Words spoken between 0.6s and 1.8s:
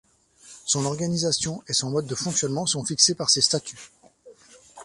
Son organisation et